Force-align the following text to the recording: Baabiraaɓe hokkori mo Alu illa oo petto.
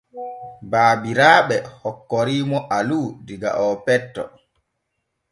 Baabiraaɓe 0.71 1.55
hokkori 1.81 2.35
mo 2.49 2.57
Alu 2.77 2.99
illa 3.33 3.49
oo 3.65 3.75
petto. 3.85 4.23